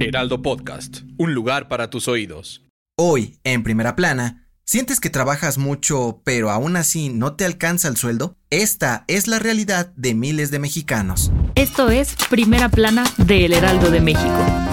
Heraldo 0.00 0.42
Podcast, 0.42 1.00
un 1.16 1.34
lugar 1.34 1.66
para 1.66 1.90
tus 1.90 2.06
oídos. 2.06 2.64
Hoy, 2.96 3.38
en 3.42 3.64
primera 3.64 3.96
plana, 3.96 4.46
¿sientes 4.64 5.00
que 5.00 5.10
trabajas 5.10 5.58
mucho 5.58 6.22
pero 6.24 6.50
aún 6.50 6.76
así 6.76 7.08
no 7.08 7.34
te 7.34 7.44
alcanza 7.44 7.88
el 7.88 7.96
sueldo? 7.96 8.36
Esta 8.50 9.04
es 9.08 9.26
la 9.26 9.40
realidad 9.40 9.92
de 9.96 10.14
miles 10.14 10.52
de 10.52 10.60
mexicanos. 10.60 11.32
Esto 11.56 11.90
es 11.90 12.14
Primera 12.30 12.68
Plana 12.68 13.04
de 13.16 13.46
El 13.46 13.52
Heraldo 13.52 13.90
de 13.90 14.00
México. 14.00 14.67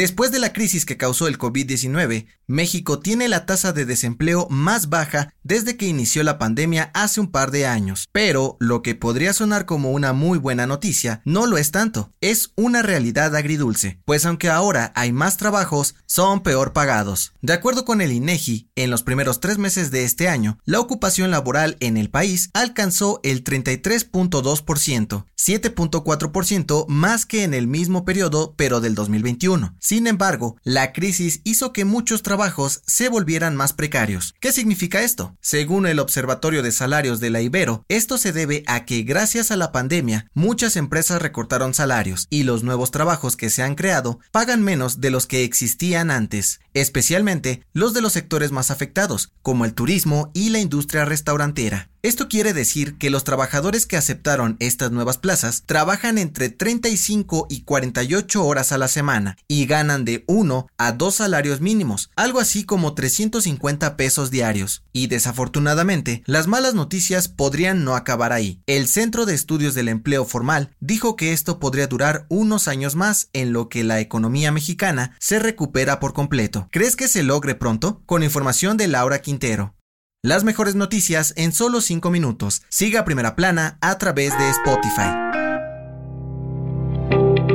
Después 0.00 0.32
de 0.32 0.38
la 0.38 0.54
crisis 0.54 0.86
que 0.86 0.96
causó 0.96 1.28
el 1.28 1.36
COVID-19, 1.36 2.24
México 2.46 3.00
tiene 3.00 3.28
la 3.28 3.44
tasa 3.44 3.74
de 3.74 3.84
desempleo 3.84 4.48
más 4.48 4.88
baja 4.88 5.34
desde 5.42 5.76
que 5.76 5.84
inició 5.86 6.22
la 6.22 6.38
pandemia 6.38 6.90
hace 6.94 7.20
un 7.20 7.30
par 7.30 7.50
de 7.50 7.66
años. 7.66 8.08
Pero 8.10 8.56
lo 8.60 8.82
que 8.82 8.94
podría 8.94 9.34
sonar 9.34 9.66
como 9.66 9.92
una 9.92 10.14
muy 10.14 10.38
buena 10.38 10.66
noticia 10.66 11.20
no 11.26 11.46
lo 11.46 11.58
es 11.58 11.70
tanto, 11.70 12.14
es 12.22 12.52
una 12.56 12.80
realidad 12.80 13.36
agridulce, 13.36 14.00
pues 14.06 14.24
aunque 14.24 14.48
ahora 14.48 14.90
hay 14.96 15.12
más 15.12 15.36
trabajos, 15.36 15.96
son 16.06 16.42
peor 16.42 16.72
pagados. 16.72 17.34
De 17.42 17.52
acuerdo 17.52 17.84
con 17.84 18.00
el 18.00 18.10
INEGI, 18.10 18.70
en 18.76 18.90
los 18.90 19.02
primeros 19.02 19.38
tres 19.38 19.58
meses 19.58 19.90
de 19.90 20.04
este 20.04 20.28
año, 20.28 20.58
la 20.64 20.80
ocupación 20.80 21.30
laboral 21.30 21.76
en 21.80 21.98
el 21.98 22.08
país 22.08 22.48
alcanzó 22.54 23.20
el 23.22 23.44
33.2%, 23.44 25.26
7.4% 25.36 26.86
más 26.88 27.26
que 27.26 27.44
en 27.44 27.52
el 27.52 27.66
mismo 27.66 28.06
periodo 28.06 28.54
pero 28.56 28.80
del 28.80 28.94
2021. 28.94 29.76
Sin 29.90 30.06
embargo, 30.06 30.56
la 30.62 30.92
crisis 30.92 31.40
hizo 31.42 31.72
que 31.72 31.84
muchos 31.84 32.22
trabajos 32.22 32.80
se 32.86 33.08
volvieran 33.08 33.56
más 33.56 33.72
precarios. 33.72 34.36
¿Qué 34.38 34.52
significa 34.52 35.02
esto? 35.02 35.36
Según 35.40 35.84
el 35.84 35.98
Observatorio 35.98 36.62
de 36.62 36.70
Salarios 36.70 37.18
de 37.18 37.30
la 37.30 37.40
Ibero, 37.40 37.84
esto 37.88 38.16
se 38.16 38.30
debe 38.30 38.62
a 38.68 38.84
que 38.84 39.02
gracias 39.02 39.50
a 39.50 39.56
la 39.56 39.72
pandemia 39.72 40.30
muchas 40.32 40.76
empresas 40.76 41.20
recortaron 41.20 41.74
salarios 41.74 42.28
y 42.30 42.44
los 42.44 42.62
nuevos 42.62 42.92
trabajos 42.92 43.34
que 43.34 43.50
se 43.50 43.64
han 43.64 43.74
creado 43.74 44.20
pagan 44.30 44.62
menos 44.62 45.00
de 45.00 45.10
los 45.10 45.26
que 45.26 45.42
existían 45.42 46.12
antes, 46.12 46.60
especialmente 46.74 47.62
los 47.72 47.94
de 47.94 48.00
los 48.00 48.12
sectores 48.12 48.52
más 48.52 48.70
afectados, 48.70 49.32
como 49.42 49.64
el 49.64 49.74
turismo 49.74 50.30
y 50.34 50.50
la 50.50 50.60
industria 50.60 51.04
restaurantera. 51.04 51.90
Esto 52.02 52.28
quiere 52.28 52.54
decir 52.54 52.96
que 52.96 53.10
los 53.10 53.24
trabajadores 53.24 53.84
que 53.84 53.98
aceptaron 53.98 54.56
estas 54.58 54.90
nuevas 54.90 55.18
plazas 55.18 55.64
trabajan 55.66 56.16
entre 56.16 56.48
35 56.48 57.46
y 57.50 57.60
48 57.60 58.42
horas 58.42 58.72
a 58.72 58.78
la 58.78 58.88
semana 58.88 59.36
y 59.48 59.66
ganan 59.66 60.06
de 60.06 60.24
1 60.26 60.66
a 60.78 60.92
2 60.92 61.14
salarios 61.14 61.60
mínimos, 61.60 62.10
algo 62.16 62.40
así 62.40 62.64
como 62.64 62.94
350 62.94 63.98
pesos 63.98 64.30
diarios. 64.30 64.82
Y 64.94 65.08
desafortunadamente, 65.08 66.22
las 66.24 66.46
malas 66.46 66.72
noticias 66.72 67.28
podrían 67.28 67.84
no 67.84 67.94
acabar 67.94 68.32
ahí. 68.32 68.62
El 68.66 68.88
Centro 68.88 69.26
de 69.26 69.34
Estudios 69.34 69.74
del 69.74 69.88
Empleo 69.88 70.24
Formal 70.24 70.70
dijo 70.80 71.16
que 71.16 71.34
esto 71.34 71.60
podría 71.60 71.86
durar 71.86 72.24
unos 72.30 72.66
años 72.66 72.96
más 72.96 73.28
en 73.34 73.52
lo 73.52 73.68
que 73.68 73.84
la 73.84 74.00
economía 74.00 74.52
mexicana 74.52 75.16
se 75.18 75.38
recupera 75.38 76.00
por 76.00 76.14
completo. 76.14 76.59
¿Crees 76.70 76.96
que 76.96 77.08
se 77.08 77.22
logre 77.22 77.54
pronto? 77.54 78.02
Con 78.06 78.22
información 78.22 78.76
de 78.76 78.88
Laura 78.88 79.20
Quintero. 79.20 79.74
Las 80.22 80.44
mejores 80.44 80.74
noticias 80.74 81.32
en 81.36 81.52
solo 81.52 81.80
5 81.80 82.10
minutos. 82.10 82.62
Siga 82.68 83.04
Primera 83.04 83.36
Plana 83.36 83.78
a 83.80 83.96
través 83.96 84.36
de 84.38 84.50
Spotify. 84.50 85.39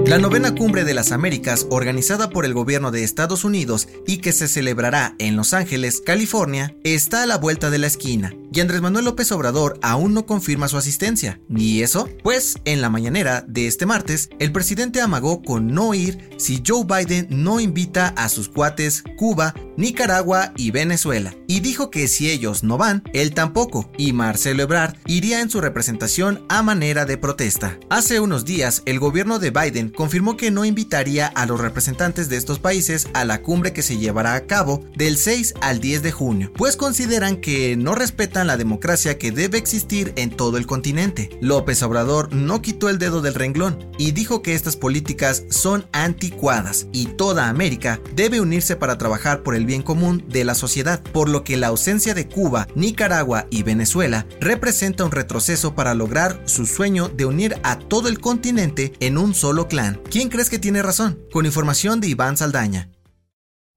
La 0.08 0.20
novena 0.20 0.54
cumbre 0.54 0.84
de 0.84 0.94
las 0.94 1.12
Américas, 1.12 1.66
organizada 1.72 2.30
por 2.30 2.46
el 2.46 2.54
gobierno 2.54 2.92
de 2.92 3.04
Estados 3.04 3.44
Unidos 3.44 3.88
y 4.06 4.18
que 4.18 4.34
se 4.34 4.48
celebrará 4.48 5.16
en 5.18 5.36
Los 5.36 5.56
Ángeles, 5.56 6.00
California, 6.06 6.76
está 6.84 7.24
a 7.24 7.26
la 7.26 7.40
vuelta 7.40 7.72
de 7.72 7.80
la 7.80 7.88
esquina, 7.88 8.32
y 8.54 8.60
Andrés 8.60 8.82
Manuel 8.82 9.06
López 9.06 9.32
Obrador 9.32 9.80
aún 9.82 10.14
no 10.14 10.28
confirma 10.28 10.68
su 10.68 10.78
asistencia. 10.78 11.42
¿Y 11.50 11.82
eso? 11.82 12.08
Pues 12.24 12.56
en 12.66 12.82
la 12.82 12.92
mañanera 12.92 13.44
de 13.48 13.66
este 13.66 13.88
martes, 13.88 14.30
el 14.38 14.52
presidente 14.52 15.02
amagó 15.02 15.42
con 15.42 15.74
no 15.74 15.96
ir 15.96 16.30
si 16.38 16.62
Joe 16.66 16.86
Biden 16.86 17.26
no 17.32 17.60
invita 17.60 18.10
a 18.10 18.30
sus 18.30 18.48
cuates 18.48 19.04
Cuba, 19.18 19.56
Nicaragua 19.78 20.54
y 20.56 20.72
Venezuela, 20.72 21.36
y 21.48 21.60
dijo 21.60 21.90
que 21.90 22.08
si 22.08 22.30
ellos 22.30 22.64
no 22.64 22.78
van, 22.78 23.04
él 23.14 23.34
tampoco, 23.34 23.92
y 23.98 24.14
Marcelo 24.14 24.64
Ebrard 24.64 24.96
iría 25.06 25.42
en 25.42 25.50
su 25.50 25.60
representación 25.60 26.44
a 26.48 26.64
manera 26.64 27.06
de 27.06 27.18
protesta. 27.18 27.78
Hace 27.90 28.20
unos 28.20 28.46
días, 28.46 28.84
el 28.86 29.00
gobierno 29.00 29.40
de 29.40 29.52
Biden 29.52 29.90
confirmó 29.90 30.38
que 30.38 30.52
no 30.52 30.66
invitaría 30.66 31.28
a 31.28 31.46
los 31.46 31.60
representantes 31.60 32.30
de 32.30 32.38
estos 32.38 32.60
países 32.60 33.08
a 33.14 33.26
la 33.26 33.42
cumbre 33.42 33.74
que 33.74 33.82
se 33.82 33.98
llevará 33.98 34.36
a 34.36 34.46
cabo 34.46 34.84
del 34.96 35.18
6 35.18 35.56
al 35.62 35.80
10 35.80 36.04
de 36.04 36.12
junio, 36.12 36.54
pues 36.56 36.78
consideran 36.78 37.38
que 37.38 37.76
no 37.76 37.96
respetan 37.96 38.48
la 38.48 38.58
democracia 38.58 39.18
que 39.18 39.32
debe 39.32 39.58
existir 39.58 40.14
en 40.16 40.30
todo 40.30 40.58
el 40.58 40.68
continente. 40.68 41.30
López 41.42 41.84
Obrador 41.84 42.34
no 42.34 42.62
quitó 42.62 42.90
el 42.90 42.98
dedo 42.98 43.22
del 43.22 43.34
renglón 43.34 43.90
y 43.98 44.12
dijo 44.12 44.42
que 44.42 44.54
estas 44.54 44.76
políticas 44.76 45.44
son 45.50 45.86
anticuadas 45.92 46.88
y 46.92 47.08
toda 47.08 47.50
América 47.50 48.00
debe 48.16 48.40
unirse 48.40 48.76
para 48.76 48.98
trabajar 48.98 49.44
por 49.44 49.56
el 49.56 49.65
bien 49.66 49.82
común 49.82 50.24
de 50.28 50.44
la 50.44 50.56
sociedad, 50.56 51.02
por 51.02 51.30
lo 51.30 51.44
que 51.44 51.58
la 51.58 51.68
ausencia 51.68 52.14
de 52.14 52.28
Cuba, 52.28 52.68
Nicaragua 52.76 53.48
y 53.50 53.64
Venezuela 53.64 54.26
representa 54.40 55.06
un 55.06 55.12
retroceso 55.12 55.76
para 55.76 55.94
lograr 55.94 56.42
su 56.46 56.66
sueño 56.66 57.10
de 57.10 57.26
unir 57.26 57.58
a 57.64 57.80
todo 57.80 58.08
el 58.08 58.20
continente 58.20 58.94
en 59.00 59.18
un 59.18 59.34
solo 59.34 59.68
clan. 59.68 60.00
¿Quién 60.10 60.30
crees 60.30 60.50
que 60.50 60.60
tiene 60.60 60.82
razón? 60.82 61.20
Con 61.32 61.46
información 61.46 62.00
de 62.00 62.08
Iván 62.08 62.38
Saldaña. 62.38 62.95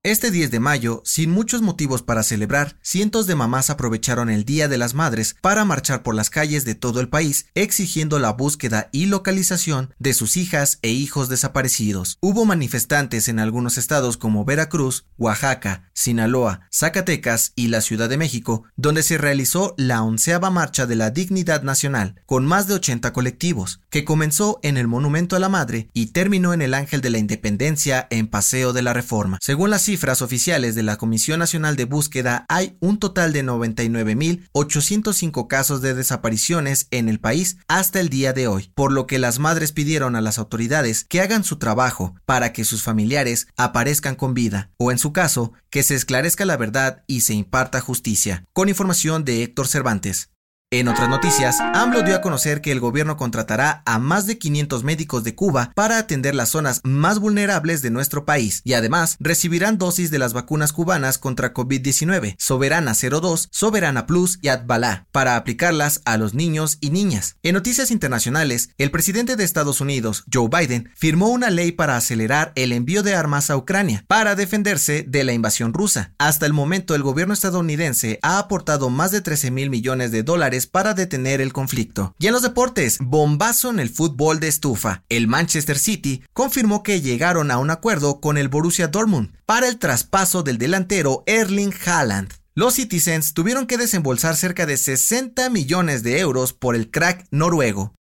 Este 0.05 0.31
10 0.31 0.53
de 0.53 0.61
mayo, 0.61 1.03
sin 1.05 1.29
muchos 1.29 1.61
motivos 1.61 2.03
para 2.03 2.23
celebrar, 2.23 2.79
cientos 2.83 3.27
de 3.27 3.35
mamás 3.35 3.69
aprovecharon 3.69 4.31
el 4.31 4.45
Día 4.45 4.69
de 4.69 4.79
las 4.79 4.95
Madres 4.95 5.35
para 5.41 5.65
marchar 5.65 6.05
por 6.05 6.15
las 6.15 6.31
calles 6.31 6.65
de 6.65 6.77
todo 6.77 7.01
el 7.01 7.09
país 7.09 7.47
exigiendo 7.57 8.21
la 8.21 8.31
búsqueda 8.31 8.91
y 8.93 9.07
localización 9.07 9.93
de 9.99 10.15
sus 10.15 10.37
hijas 10.37 10.79
e 10.83 10.91
hijos 10.91 11.29
desaparecidos. 11.29 12.17
Hubo 12.21 12.45
manifestantes 12.45 13.27
en 13.27 13.41
algunos 13.41 13.77
estados 13.77 14.17
como 14.17 14.45
Veracruz, 14.45 15.05
Oaxaca, 15.17 15.91
Sinaloa, 15.95 16.61
Zacatecas 16.73 17.53
y 17.57 17.67
la 17.67 17.81
Ciudad 17.81 18.09
de 18.09 18.19
México, 18.19 18.63
donde 18.77 19.03
se 19.03 19.19
realizó 19.19 19.75
la 19.77 20.05
onceava 20.05 20.49
marcha 20.49 20.87
de 20.87 20.95
la 20.95 21.11
dignidad 21.11 21.65
nacional, 21.65 22.23
con 22.25 22.47
más 22.47 22.69
de 22.69 22.75
80 22.75 23.13
colectivos, 23.13 23.81
que 23.91 24.05
comenzó 24.05 24.61
en 24.63 24.77
el 24.77 24.87
Monumento 24.87 25.35
a 25.35 25.41
la 25.41 25.49
Madre 25.49 25.91
y 25.93 26.13
terminó 26.13 26.53
en 26.53 26.63
el 26.63 26.75
Ángel 26.75 27.01
de 27.01 27.11
la 27.11 27.19
Independencia 27.19 28.07
en 28.11 28.29
Paseo 28.29 28.73
de 28.73 28.83
la 28.83 28.93
Reforma. 28.93 29.39
Según 29.43 29.71
las 29.71 29.88
cifras 29.89 30.21
oficiales 30.21 30.75
de 30.75 30.83
la 30.83 30.99
Comisión 30.99 31.39
Nacional 31.39 31.75
de 31.75 31.87
Búsqueda, 31.87 32.45
hay 32.51 32.77
un 32.79 32.99
total 32.99 33.33
de 33.33 33.43
99.805 33.43 35.47
casos 35.47 35.81
de 35.81 35.95
desapariciones 35.95 36.89
en 36.91 37.09
el 37.09 37.21
país 37.21 37.57
hasta 37.69 37.99
el 37.99 38.11
día 38.11 38.35
de 38.35 38.49
hoy, 38.49 38.71
por 38.75 38.93
lo 38.93 39.07
que 39.07 39.19
las 39.19 39.39
madres 39.39 39.73
pidieron 39.73 40.15
a 40.15 40.21
las 40.21 40.39
autoridades 40.39 41.07
que 41.09 41.23
hagan 41.23 41.43
su 41.43 41.57
trabajo 41.57 42.15
para 42.27 42.53
que 42.53 42.67
sus 42.67 42.83
familiares 42.83 43.49
aparezcan 43.57 44.15
con 44.15 44.35
vida, 44.35 44.73
o 44.77 44.93
en 44.93 44.99
su 44.99 45.15
caso, 45.15 45.55
que 45.71 45.83
se 45.83 45.95
esclarezca 45.95 46.45
la 46.45 46.59
verdad 46.59 47.03
y 47.07 47.23
se 47.23 47.33
imparta 47.33 47.81
justicia. 47.81 48.45
Con 48.53 48.69
información 48.69 49.25
de 49.25 49.43
Héctor 49.43 49.69
Cervantes. 49.69 50.29
En 50.71 50.87
otras 50.87 51.09
noticias, 51.09 51.61
AMLO 51.73 52.03
dio 52.03 52.15
a 52.15 52.21
conocer 52.21 52.61
que 52.61 52.71
el 52.73 52.79
gobierno 52.79 53.17
contratará 53.17 53.83
a 53.87 53.99
más 53.99 54.27
de 54.27 54.37
500 54.37 54.85
médicos 54.85 55.25
de 55.25 55.35
Cuba 55.35 55.73
para 55.75 55.97
atender 55.97 56.35
las 56.35 56.51
zonas 56.51 56.83
más 56.85 57.21
vulnerables 57.21 57.81
de 57.81 57.89
nuestro 57.89 58.27
país 58.27 58.61
y 58.65 58.75
además 58.75 59.17
recibirán 59.19 59.79
dosis 59.79 60.11
de 60.11 60.19
las 60.19 60.35
vacunas 60.35 60.75
cubanas 60.75 61.17
contra 61.17 61.55
COVID-19, 61.55 62.35
Soberana 62.37 62.93
02, 62.93 63.49
Soberana 63.51 64.05
Plus 64.05 64.41
y 64.43 64.49
Adbalá, 64.49 65.07
para 65.11 65.37
aplicarlas 65.37 66.03
a 66.05 66.19
los 66.19 66.35
niños 66.35 66.77
y 66.83 66.91
niñas. 66.91 67.37
En 67.43 67.55
noticias 67.55 67.91
internacionales, 67.91 68.69
el 68.77 68.91
presidente 68.91 69.37
de 69.37 69.45
Estados 69.45 69.81
Unidos, 69.81 70.25
Joe 70.31 70.51
Biden, 70.51 70.91
firmó 70.95 71.29
una 71.29 71.49
ley 71.49 71.73
para 71.73 71.97
acelerar 71.97 72.53
el 72.57 72.73
envío 72.73 73.03
de 73.03 73.15
armas 73.15 73.49
a 73.49 73.57
Ucrania 73.57 74.05
para 74.07 74.35
defenderse 74.35 75.03
de 75.09 75.25
la 75.25 75.33
invasión 75.33 75.73
rusa. 75.73 76.13
Hasta 76.19 76.45
el 76.45 76.53
momento, 76.53 76.95
el 76.95 77.03
gobierno 77.03 77.33
estadounidense 77.33 78.19
ha 78.21 78.39
aportado 78.39 78.91
más 78.91 79.13
de 79.13 79.23
13 79.23 79.51
mil 79.51 79.71
millones 79.71 80.13
de 80.13 80.23
dólares 80.23 80.58
para 80.67 80.95
detener 80.95 81.41
el 81.41 81.53
conflicto. 81.53 82.15
Y 82.19 82.27
en 82.27 82.33
los 82.33 82.43
deportes, 82.43 82.99
bombazo 83.01 83.71
en 83.71 83.79
el 83.79 83.91
fútbol 83.91 84.41
de 84.41 84.49
estufa. 84.49 85.05
El 85.09 85.29
Manchester 85.29 85.79
City 85.79 86.23
confirmó 86.33 86.83
que 86.83 87.01
llegaron 87.01 87.51
a 87.51 87.59
un 87.59 87.71
acuerdo 87.71 88.21
con 88.21 88.39
el 88.39 88.49
Borussia 88.49 88.89
Dortmund 88.89 89.33
para 89.47 89.69
el 89.69 89.79
traspaso 89.79 90.43
del 90.43 90.59
delantero 90.59 91.23
Erling 91.27 91.75
Haaland. 91.87 92.33
los 92.55 92.75
Citizens 92.75 93.35
tuvieron 93.35 93.67
que 93.67 93.77
desembolsar 93.77 94.37
cerca 94.37 94.67
de 94.67 94.77
60 94.77 95.49
millones 95.51 96.03
de 96.03 96.19
euros 96.19 96.53
por 96.53 96.75
el 96.75 96.91
crack 96.91 97.27
noruego. 97.31 97.95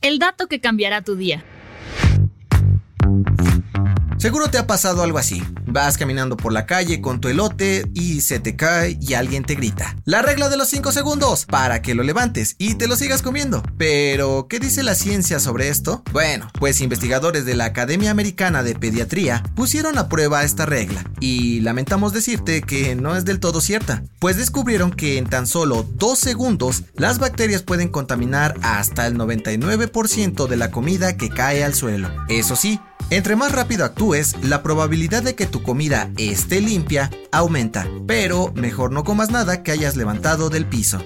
El 0.00 0.18
dato 0.18 0.46
que 0.46 0.60
cambiará 0.60 1.02
tu 1.02 1.16
día. 1.16 1.44
Seguro 4.18 4.48
te 4.48 4.58
ha 4.58 4.66
pasado 4.66 5.04
algo 5.04 5.18
así. 5.18 5.44
Vas 5.66 5.96
caminando 5.96 6.36
por 6.36 6.52
la 6.52 6.66
calle 6.66 7.00
con 7.00 7.20
tu 7.20 7.28
elote 7.28 7.88
y 7.94 8.20
se 8.22 8.40
te 8.40 8.56
cae 8.56 8.98
y 9.00 9.14
alguien 9.14 9.44
te 9.44 9.54
grita. 9.54 9.96
La 10.04 10.22
regla 10.22 10.48
de 10.48 10.56
los 10.56 10.68
5 10.70 10.90
segundos 10.90 11.46
para 11.46 11.82
que 11.82 11.94
lo 11.94 12.02
levantes 12.02 12.56
y 12.58 12.74
te 12.74 12.88
lo 12.88 12.96
sigas 12.96 13.22
comiendo. 13.22 13.62
Pero, 13.76 14.48
¿qué 14.48 14.58
dice 14.58 14.82
la 14.82 14.96
ciencia 14.96 15.38
sobre 15.38 15.68
esto? 15.68 16.02
Bueno, 16.12 16.50
pues 16.58 16.80
investigadores 16.80 17.44
de 17.44 17.54
la 17.54 17.66
Academia 17.66 18.10
Americana 18.10 18.64
de 18.64 18.74
Pediatría 18.74 19.44
pusieron 19.54 19.98
a 19.98 20.08
prueba 20.08 20.42
esta 20.42 20.66
regla 20.66 21.04
y 21.20 21.60
lamentamos 21.60 22.12
decirte 22.12 22.62
que 22.62 22.96
no 22.96 23.14
es 23.14 23.24
del 23.24 23.38
todo 23.38 23.60
cierta, 23.60 24.02
pues 24.18 24.36
descubrieron 24.36 24.90
que 24.90 25.18
en 25.18 25.26
tan 25.28 25.46
solo 25.46 25.86
2 25.94 26.18
segundos 26.18 26.82
las 26.94 27.20
bacterias 27.20 27.62
pueden 27.62 27.88
contaminar 27.88 28.56
hasta 28.62 29.06
el 29.06 29.16
99% 29.16 30.48
de 30.48 30.56
la 30.56 30.72
comida 30.72 31.16
que 31.16 31.28
cae 31.28 31.62
al 31.62 31.74
suelo. 31.74 32.10
Eso 32.28 32.56
sí, 32.56 32.80
entre 33.10 33.36
más 33.36 33.52
rápido 33.52 33.84
actúes, 33.84 34.36
la 34.42 34.62
probabilidad 34.62 35.22
de 35.22 35.34
que 35.34 35.46
tu 35.46 35.62
comida 35.62 36.10
esté 36.16 36.60
limpia 36.60 37.10
aumenta, 37.32 37.86
pero 38.06 38.52
mejor 38.54 38.92
no 38.92 39.04
comas 39.04 39.30
nada 39.30 39.62
que 39.62 39.72
hayas 39.72 39.96
levantado 39.96 40.50
del 40.50 40.66
piso. 40.66 41.02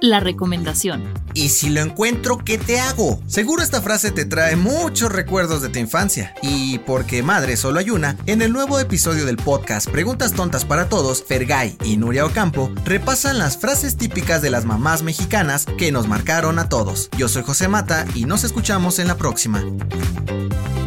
La 0.00 0.20
recomendación. 0.20 1.04
¿Y 1.32 1.48
si 1.48 1.70
lo 1.70 1.80
encuentro, 1.80 2.38
qué 2.38 2.58
te 2.58 2.80
hago? 2.80 3.20
Seguro 3.26 3.62
esta 3.62 3.80
frase 3.80 4.10
te 4.10 4.24
trae 4.24 4.56
muchos 4.56 5.10
recuerdos 5.10 5.62
de 5.62 5.68
tu 5.68 5.78
infancia. 5.78 6.34
Y 6.42 6.78
porque 6.80 7.22
madre 7.22 7.56
solo 7.56 7.78
hay 7.80 7.90
una, 7.90 8.16
en 8.26 8.42
el 8.42 8.52
nuevo 8.52 8.78
episodio 8.78 9.24
del 9.24 9.36
podcast 9.36 9.88
Preguntas 9.88 10.32
Tontas 10.32 10.64
para 10.64 10.88
Todos, 10.88 11.24
Fergay 11.24 11.76
y 11.84 11.96
Nuria 11.96 12.26
Ocampo 12.26 12.70
repasan 12.84 13.38
las 13.38 13.56
frases 13.56 13.96
típicas 13.96 14.42
de 14.42 14.50
las 14.50 14.64
mamás 14.64 15.02
mexicanas 15.02 15.66
que 15.78 15.92
nos 15.92 16.08
marcaron 16.08 16.58
a 16.58 16.68
todos. 16.68 17.08
Yo 17.16 17.28
soy 17.28 17.42
José 17.42 17.68
Mata 17.68 18.06
y 18.14 18.26
nos 18.26 18.44
escuchamos 18.44 18.98
en 18.98 19.08
la 19.08 19.16
próxima. 19.16 19.64